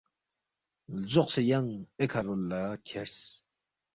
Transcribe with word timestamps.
لزوقسے 0.99 1.41
ینگ 1.49 1.69
ایکھہ 1.99 2.21
رول 2.25 2.41
لہ 2.49 2.61
کھیرس 2.85 3.15